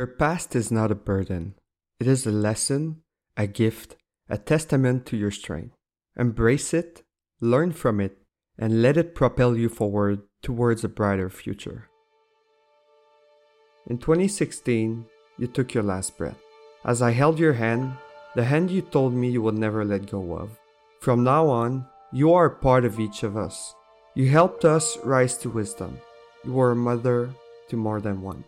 [0.00, 1.56] Your past is not a burden,
[2.00, 3.02] it is a lesson,
[3.36, 3.96] a gift,
[4.30, 5.74] a testament to your strength.
[6.16, 7.02] Embrace it,
[7.42, 8.16] learn from it,
[8.58, 11.90] and let it propel you forward towards a brighter future.
[13.88, 15.04] In 2016,
[15.36, 16.40] you took your last breath.
[16.82, 17.92] As I held your hand,
[18.34, 20.58] the hand you told me you would never let go of.
[21.02, 23.74] From now on, you are a part of each of us.
[24.14, 26.00] You helped us rise to wisdom.
[26.42, 27.28] You were a mother
[27.68, 28.44] to more than one.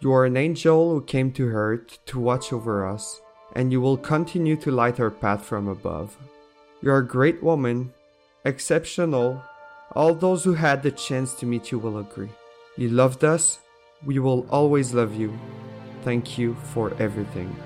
[0.00, 3.20] You are an angel who came to earth to watch over us,
[3.54, 6.16] and you will continue to light our path from above.
[6.82, 7.94] You are a great woman,
[8.44, 9.42] exceptional.
[9.92, 12.28] All those who had the chance to meet you will agree.
[12.76, 13.60] You loved us,
[14.04, 15.36] we will always love you.
[16.02, 17.56] Thank you for everything.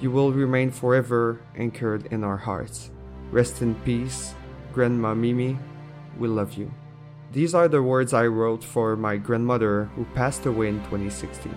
[0.00, 2.90] You will remain forever anchored in our hearts.
[3.32, 4.34] Rest in peace,
[4.72, 5.58] Grandma Mimi.
[6.18, 6.72] We love you.
[7.32, 11.50] These are the words I wrote for my grandmother who passed away in 2016.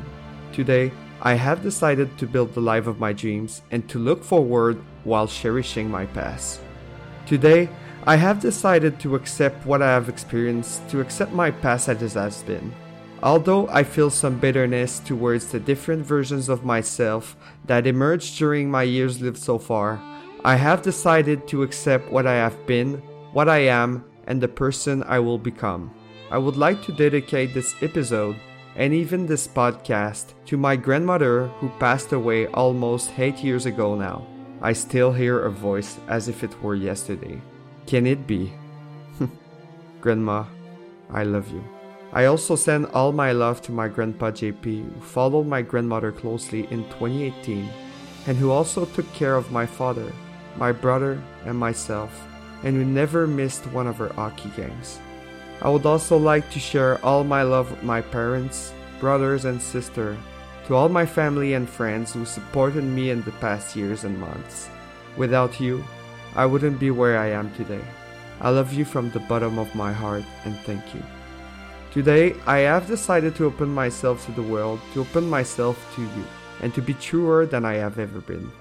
[0.54, 0.90] Today,
[1.22, 5.28] I have decided to build the life of my dreams and to look forward while
[5.28, 6.62] cherishing my past.
[7.26, 7.68] Today,
[8.08, 12.14] I have decided to accept what I have experienced, to accept my past as it
[12.14, 12.74] has been.
[13.22, 18.84] Although I feel some bitterness towards the different versions of myself that emerged during my
[18.84, 20.00] years lived so far,
[20.46, 23.02] I have decided to accept what I have been,
[23.34, 25.92] what I am, and the person I will become.
[26.32, 28.36] I would like to dedicate this episode
[28.76, 34.28] and even this podcast to my grandmother who passed away almost 8 years ago now.
[34.62, 37.42] I still hear her voice as if it were yesterday.
[37.86, 38.52] Can it be?
[40.02, 40.46] Grandma,
[41.10, 41.64] I love you.
[42.12, 46.68] I also send all my love to my grandpa JP, who followed my grandmother closely
[46.72, 47.70] in 2018
[48.28, 50.12] and who also took care of my father,
[50.58, 52.26] my brother, and myself
[52.64, 55.00] and we never missed one of our hockey games.
[55.62, 60.18] I would also like to share all my love with my parents, brothers, and sister,
[60.68, 64.70] to all my family and friends who supported me in the past years and months.
[65.16, 65.84] Without you,
[66.36, 67.84] I wouldn't be where I am today.
[68.42, 71.02] I love you from the bottom of my heart and thank you.
[71.92, 76.26] Today, I have decided to open myself to the world, to open myself to you,
[76.62, 78.52] and to be truer than I have ever been.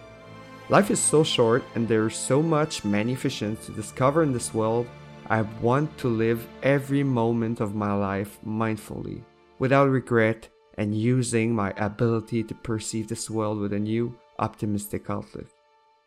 [0.71, 4.87] Life is so short and there's so much magnificence to discover in this world.
[5.29, 9.23] I want to live every moment of my life mindfully,
[9.59, 10.49] without regret,
[10.79, 15.49] and using my ability to perceive this world with a new, optimistic outlook.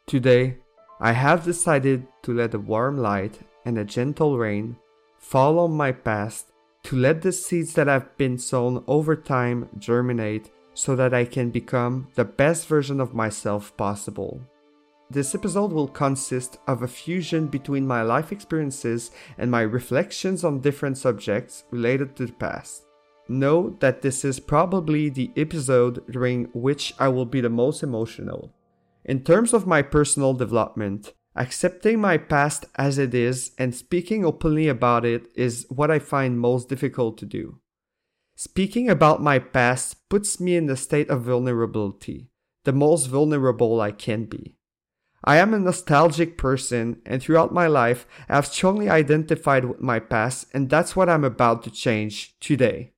[0.08, 0.58] Today,
[1.00, 4.76] I have decided to let a warm light and a gentle rain
[5.20, 6.52] fall on my past,
[6.84, 11.50] to let the seeds that have been sown over time germinate so that I can
[11.50, 14.40] become the best version of myself possible.
[15.10, 20.60] This episode will consist of a fusion between my life experiences and my reflections on
[20.62, 22.86] different subjects related to the past.
[23.28, 28.54] Know that this is probably the episode during which I will be the most emotional.
[29.04, 34.68] In terms of my personal development, accepting my past as it is and speaking openly
[34.68, 37.60] about it is what I find most difficult to do.
[38.40, 42.30] Speaking about my past puts me in a state of vulnerability,
[42.66, 44.58] the most vulnerable I can be.
[45.24, 50.00] I am a nostalgic person, and throughout my life, I have strongly identified with my
[50.00, 52.94] past, and that's what I'm about to change today.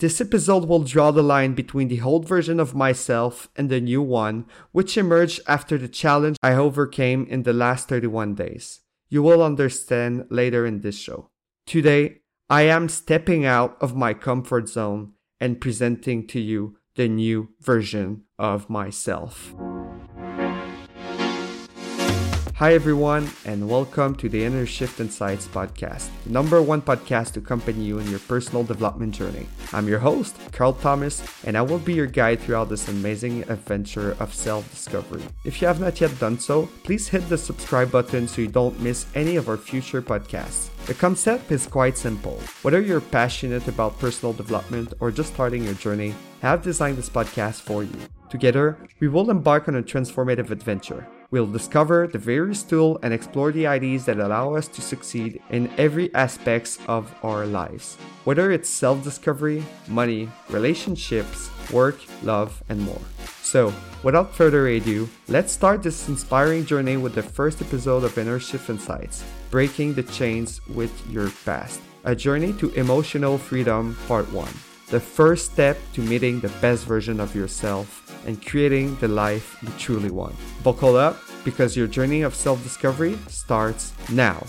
[0.00, 4.02] This episode will draw the line between the old version of myself and the new
[4.02, 8.80] one, which emerged after the challenge I overcame in the last 31 days.
[9.08, 11.30] You will understand later in this show.
[11.64, 17.50] Today, I am stepping out of my comfort zone and presenting to you the new
[17.60, 19.54] version of myself.
[22.58, 27.38] Hi, everyone, and welcome to the Inner Shift Insights podcast, the number one podcast to
[27.38, 29.46] accompany you in your personal development journey.
[29.72, 34.16] I'm your host, Carl Thomas, and I will be your guide throughout this amazing adventure
[34.18, 35.22] of self discovery.
[35.44, 38.80] If you have not yet done so, please hit the subscribe button so you don't
[38.80, 40.74] miss any of our future podcasts.
[40.86, 42.42] The concept is quite simple.
[42.62, 47.08] Whether you're passionate about personal development or just starting your journey, I have designed this
[47.08, 47.94] podcast for you.
[48.30, 51.06] Together, we will embark on a transformative adventure.
[51.30, 55.70] We'll discover the various tools and explore the ideas that allow us to succeed in
[55.76, 57.96] every aspects of our lives.
[58.24, 63.00] Whether it's self-discovery, money, relationships, work, love, and more.
[63.42, 68.38] So, without further ado, let's start this inspiring journey with the first episode of Inner
[68.38, 71.80] Shift Insights, Breaking the Chains with Your Past.
[72.04, 74.48] A journey to emotional freedom, part 1.
[74.88, 79.70] The first step to meeting the best version of yourself and creating the life you
[79.78, 80.36] truly want.
[80.62, 84.44] Buckle up because your journey of self discovery starts now.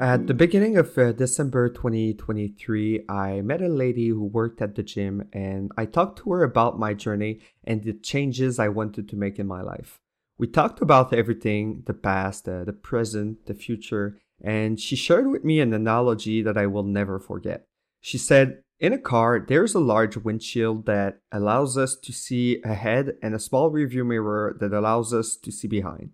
[0.00, 4.82] At the beginning of uh, December 2023, I met a lady who worked at the
[4.82, 9.16] gym and I talked to her about my journey and the changes I wanted to
[9.16, 10.00] make in my life.
[10.38, 15.44] We talked about everything the past, uh, the present, the future, and she shared with
[15.44, 17.66] me an analogy that I will never forget.
[18.00, 23.12] She said, In a car, there's a large windshield that allows us to see ahead
[23.22, 26.10] and a small rearview mirror that allows us to see behind.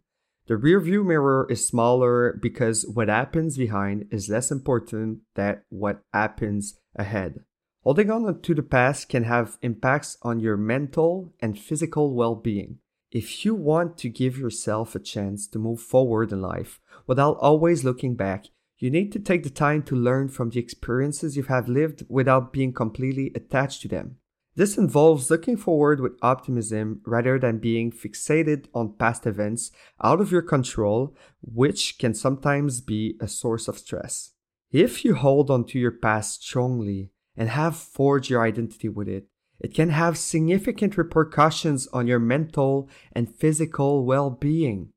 [0.48, 6.78] The rearview mirror is smaller because what happens behind is less important than what happens
[6.94, 7.40] ahead.
[7.84, 12.80] Holding on to the past can have impacts on your mental and physical well being.
[13.10, 17.82] If you want to give yourself a chance to move forward in life without always
[17.82, 21.68] looking back, you need to take the time to learn from the experiences you have
[21.68, 24.16] lived without being completely attached to them.
[24.54, 29.70] This involves looking forward with optimism rather than being fixated on past events
[30.02, 34.32] out of your control, which can sometimes be a source of stress.
[34.72, 39.28] If you hold on to your past strongly and have forged your identity with it,
[39.60, 44.92] it can have significant repercussions on your mental and physical well being.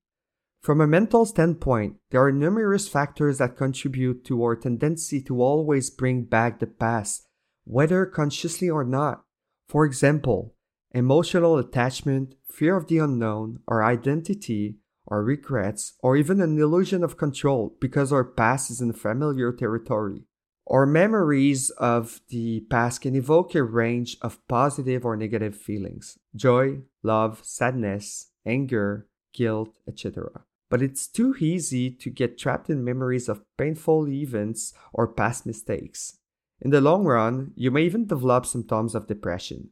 [0.61, 5.89] From a mental standpoint, there are numerous factors that contribute to our tendency to always
[5.89, 7.27] bring back the past,
[7.63, 9.23] whether consciously or not.
[9.67, 10.53] For example,
[10.91, 14.75] emotional attachment, fear of the unknown, or identity,
[15.07, 20.25] or regrets, or even an illusion of control because our past is in familiar territory.
[20.67, 26.81] Our memories of the past can evoke a range of positive or negative feelings joy,
[27.01, 30.43] love, sadness, anger, guilt, etc.
[30.71, 36.17] But it's too easy to get trapped in memories of painful events or past mistakes.
[36.61, 39.71] In the long run, you may even develop symptoms of depression.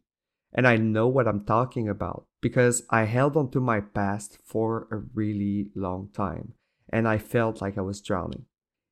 [0.51, 4.87] And I know what I'm talking about because I held on to my past for
[4.91, 6.53] a really long time
[6.91, 8.45] and I felt like I was drowning.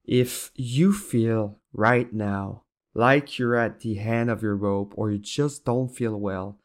[0.05, 2.63] If you feel right now
[2.93, 6.57] like you're at the end of your rope or you just don't feel well,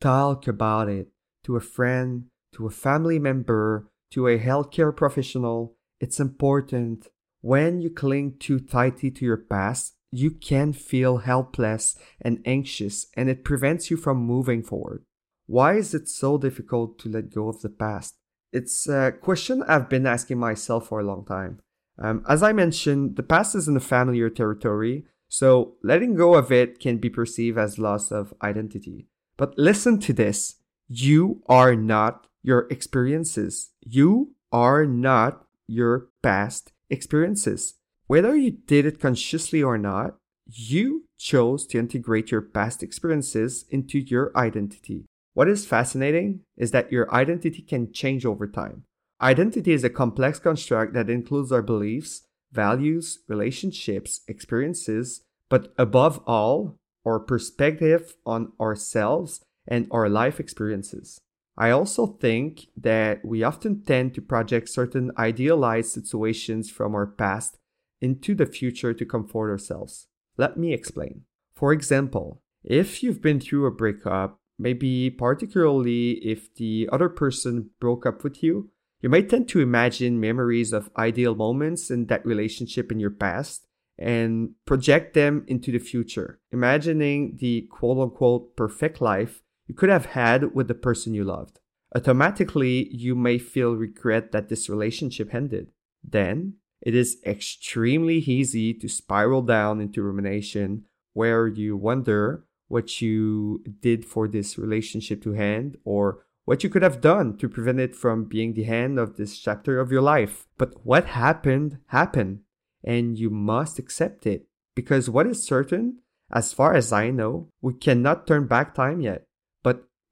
[0.00, 1.08] talk about it
[1.44, 2.24] to a friend,
[2.54, 5.76] to a family member, to a healthcare professional.
[6.00, 7.08] It's important.
[7.40, 13.28] When you cling too tightly to your past, you can feel helpless and anxious, and
[13.28, 15.04] it prevents you from moving forward.
[15.46, 18.14] Why is it so difficult to let go of the past?
[18.52, 21.60] It's a question I've been asking myself for a long time.
[21.98, 26.50] Um, as I mentioned, the past is in a familiar territory, so letting go of
[26.50, 29.08] it can be perceived as loss of identity.
[29.36, 30.56] But listen to this
[30.90, 37.74] you are not your experiences, you are not your past experiences.
[38.06, 40.16] Whether you did it consciously or not,
[40.46, 45.04] you chose to integrate your past experiences into your identity.
[45.34, 48.84] What is fascinating is that your identity can change over time.
[49.20, 55.20] Identity is a complex construct that includes our beliefs, values, relationships, experiences,
[55.50, 61.20] but above all, our perspective on ourselves and our life experiences.
[61.58, 67.58] I also think that we often tend to project certain idealized situations from our past
[68.00, 70.06] into the future to comfort ourselves.
[70.36, 71.22] Let me explain.
[71.56, 78.06] For example, if you've been through a breakup, maybe particularly if the other person broke
[78.06, 78.70] up with you,
[79.00, 83.66] you might tend to imagine memories of ideal moments in that relationship in your past
[83.98, 90.06] and project them into the future, imagining the quote unquote perfect life you could have
[90.06, 91.60] had with the person you loved.
[91.94, 95.70] Automatically, you may feel regret that this relationship ended.
[96.02, 103.62] Then, it is extremely easy to spiral down into rumination where you wonder what you
[103.80, 107.94] did for this relationship to end or what you could have done to prevent it
[107.94, 110.46] from being the end of this chapter of your life.
[110.56, 112.40] But what happened, happened,
[112.84, 114.46] and you must accept it.
[114.74, 115.98] Because what is certain,
[116.30, 119.24] as far as I know, we cannot turn back time yet.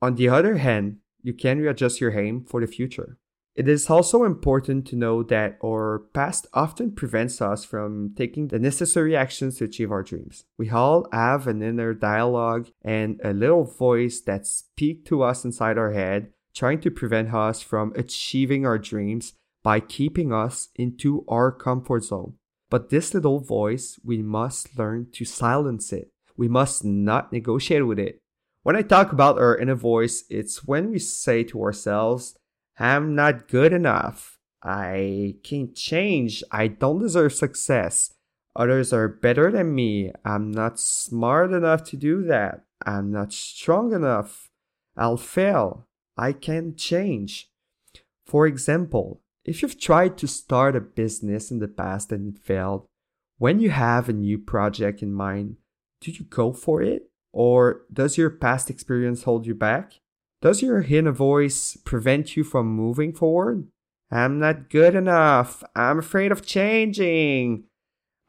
[0.02, 3.18] On the other hand, you can readjust your aim for the future.
[3.56, 8.58] It is also important to know that our past often prevents us from taking the
[8.58, 10.44] necessary actions to achieve our dreams.
[10.58, 15.78] We all have an inner dialogue and a little voice that speaks to us inside
[15.78, 19.32] our head, trying to prevent us from achieving our dreams
[19.64, 22.34] by keeping us into our comfort zone.
[22.68, 26.10] But this little voice, we must learn to silence it.
[26.36, 28.20] We must not negotiate with it.
[28.66, 32.37] When I talk about our inner voice, it's when we say to ourselves,
[32.80, 34.40] I'm not good enough.
[34.61, 36.42] I can't change.
[36.50, 38.14] I don't deserve success.
[38.56, 40.11] Others are better than me.
[40.25, 42.64] I'm not smart enough to do that.
[42.85, 44.50] I'm not strong enough.
[44.96, 45.87] I'll fail.
[46.16, 47.52] I can't change.
[48.26, 52.88] For example, if you've tried to start a business in the past and it failed,
[53.38, 55.58] When you have a new project in mind,
[56.00, 57.12] do you go for it?
[57.33, 60.00] Or does your past experience hold you back?
[60.42, 63.68] Does your inner voice prevent you from moving forward?
[64.11, 65.64] I'm not good enough.
[65.75, 67.64] I'm afraid of changing.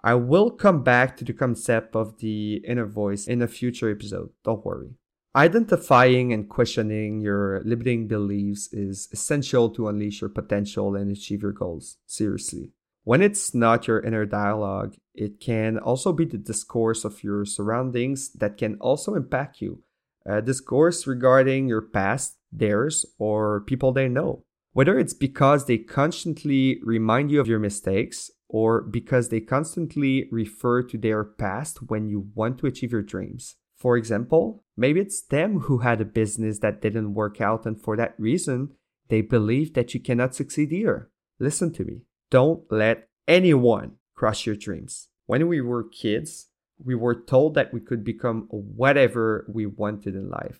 [0.04, 4.30] I will come back to the concept of the inner voice in a future episode.
[4.44, 4.96] Don't worry.
[5.36, 11.51] Identifying and questioning your limiting beliefs is essential to unleash your potential and achieve your
[11.51, 11.98] goals.
[12.08, 12.72] Seriously.
[13.07, 18.33] When it's not your inner dialogue, it can also be the discourse of your surroundings
[18.33, 19.81] that can also impact you.
[20.25, 24.43] A discourse regarding your past, theirs, or people they know.
[24.73, 30.83] Whether it's because they constantly remind you of your mistakes or because they constantly refer
[30.83, 33.55] to their past when you want to achieve your dreams.
[33.77, 37.95] For example, maybe it's them who had a business that didn't work out, and for
[37.95, 38.73] that reason,
[39.07, 41.09] they believe that you cannot succeed either.
[41.39, 42.01] Listen to me.
[42.29, 45.10] Don't let anyone crush your dreams.
[45.25, 46.48] When we were kids,
[46.84, 50.60] we were told that we could become whatever we wanted in life.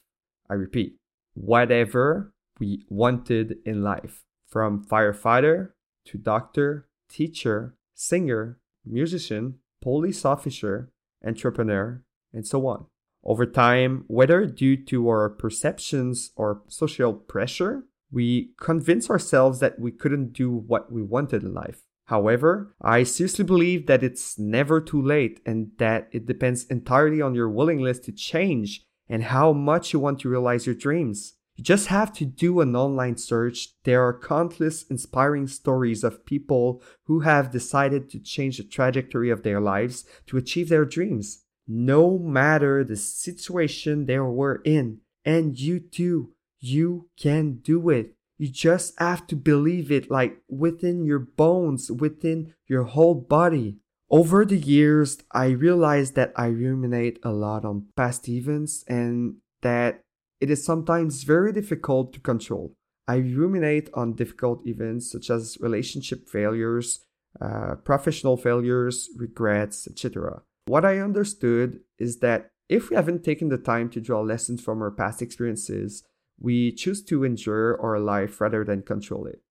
[0.50, 0.98] I repeat,
[1.34, 4.24] whatever we wanted in life.
[4.48, 5.72] From firefighter
[6.06, 10.90] to doctor, teacher, singer, musician, police officer,
[11.26, 12.02] entrepreneur,
[12.34, 12.86] and so on.
[13.24, 19.92] Over time, whether due to our perceptions or social pressure, we convince ourselves that we
[19.92, 21.82] couldn't do what we wanted in life.
[22.06, 27.36] However, I seriously believe that it's never too late and that it depends entirely on
[27.36, 31.34] your willingness to change and how much you want to realize your dreams.
[31.58, 33.70] You just have to do an online search.
[33.84, 39.44] There are countless inspiring stories of people who have decided to change the trajectory of
[39.44, 45.00] their lives to achieve their dreams no matter the situation they were in.
[45.26, 48.14] And you too, you can do it.
[48.38, 53.78] You just have to believe it like within your bones, within your whole body.
[54.10, 60.02] Over the years, I realized that I ruminate a lot on past events and that
[60.40, 62.74] it is sometimes very difficult to control.
[63.08, 67.04] I ruminate on difficult events such as relationship failures,
[67.42, 70.42] uh, professional failures, regrets, etc.
[70.68, 74.82] What I understood is that if we haven't taken the time to draw lessons from
[74.82, 76.04] our past experiences,
[76.40, 79.42] we choose to endure our life rather than control it.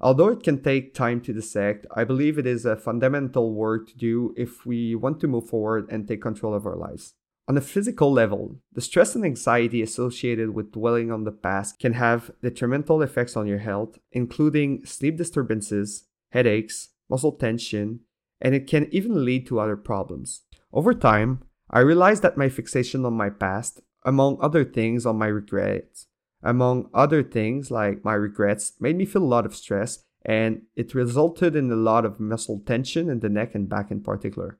[0.00, 3.96] Although it can take time to dissect, I believe it is a fundamental work to
[3.96, 7.14] do if we want to move forward and take control of our lives.
[7.48, 11.92] On a physical level, the stress and anxiety associated with dwelling on the past can
[11.92, 18.00] have detrimental effects on your health, including sleep disturbances, headaches, muscle tension,
[18.40, 20.42] and it can even lead to other problems.
[20.72, 25.28] Over time, I realized that my fixation on my past, among other things on my
[25.28, 26.08] regrets,
[26.42, 30.94] among other things like my regrets, made me feel a lot of stress and it
[30.94, 34.58] resulted in a lot of muscle tension in the neck and back in particular.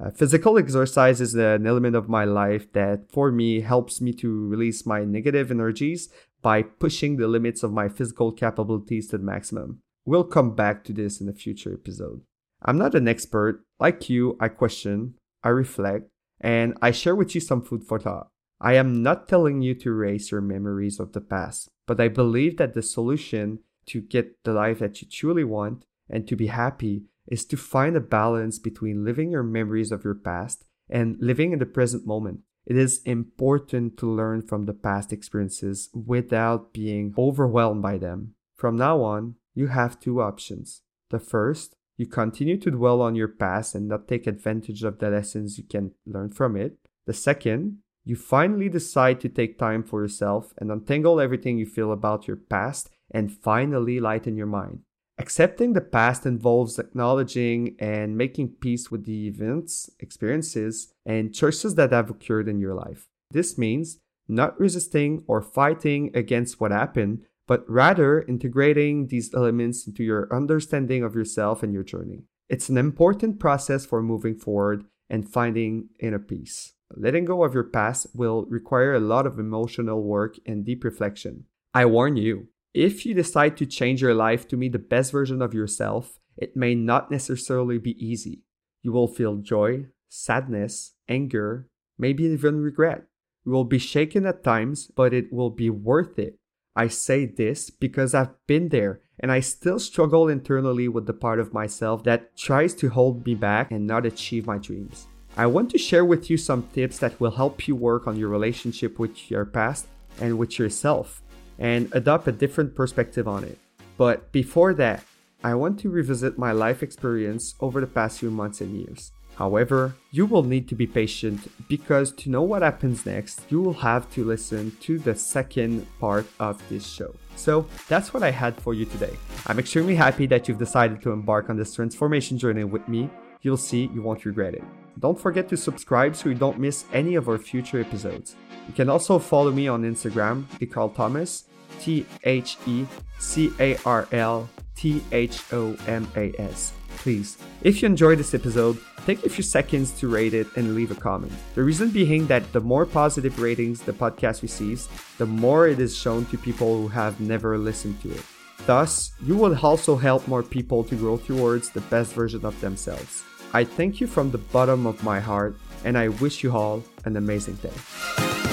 [0.00, 4.46] Uh, physical exercise is an element of my life that, for me, helps me to
[4.46, 6.08] release my negative energies
[6.40, 9.80] by pushing the limits of my physical capabilities to the maximum.
[10.04, 12.22] We'll come back to this in a future episode.
[12.62, 13.64] I'm not an expert.
[13.80, 16.08] Like you, I question, I reflect,
[16.40, 18.28] and I share with you some food for thought.
[18.60, 22.56] I am not telling you to erase your memories of the past, but I believe
[22.56, 27.04] that the solution to get the life that you truly want and to be happy
[27.26, 31.58] is to find a balance between living your memories of your past and living in
[31.58, 32.40] the present moment.
[32.66, 38.34] It is important to learn from the past experiences without being overwhelmed by them.
[38.56, 40.82] From now on, you have two options.
[41.10, 45.10] The first you continue to dwell on your past and not take advantage of the
[45.10, 46.76] lessons you can learn from it.
[47.06, 51.92] The second, you finally decide to take time for yourself and untangle everything you feel
[51.92, 54.80] about your past and finally lighten your mind.
[55.18, 61.92] Accepting the past involves acknowledging and making peace with the events, experiences, and choices that
[61.92, 63.08] have occurred in your life.
[63.30, 70.02] This means not resisting or fighting against what happened, but rather integrating these elements into
[70.02, 72.22] your understanding of yourself and your journey.
[72.48, 76.72] It's an important process for moving forward and finding inner peace.
[76.96, 81.44] Letting go of your past will require a lot of emotional work and deep reflection.
[81.74, 85.42] I warn you, if you decide to change your life to be the best version
[85.42, 88.42] of yourself, it may not necessarily be easy.
[88.82, 91.68] You will feel joy, sadness, anger,
[91.98, 93.04] maybe even regret.
[93.44, 96.38] You will be shaken at times, but it will be worth it
[96.78, 101.40] I say this because I've been there and I still struggle internally with the part
[101.40, 105.08] of myself that tries to hold me back and not achieve my dreams.
[105.38, 108.28] I want to share with you some tips that will help you work on your
[108.28, 109.86] relationship with your past
[110.20, 111.22] and with yourself
[111.60, 113.56] and adopt a different perspective on it.
[113.96, 115.04] But before that,
[115.44, 119.12] I want to revisit my life experience over the past few months and years.
[119.36, 123.74] However, you will need to be patient because to know what happens next, you will
[123.74, 127.14] have to listen to the second part of this show.
[127.36, 129.16] So that's what I had for you today.
[129.46, 133.08] I'm extremely happy that you've decided to embark on this transformation journey with me.
[133.42, 134.64] You'll see you won't regret it.
[134.98, 138.36] Don't forget to subscribe so you don't miss any of our future episodes.
[138.66, 141.44] You can also follow me on Instagram, Carl Thomas,
[141.80, 142.86] T H E
[143.18, 146.72] C A R L T H O M A S.
[146.96, 150.90] Please, if you enjoyed this episode, take a few seconds to rate it and leave
[150.90, 151.32] a comment.
[151.54, 154.88] The reason being that the more positive ratings the podcast receives,
[155.18, 158.24] the more it is shown to people who have never listened to it.
[158.66, 163.22] Thus, you will also help more people to grow towards the best version of themselves.
[163.54, 167.16] I thank you from the bottom of my heart, and I wish you all an
[167.16, 168.47] amazing day.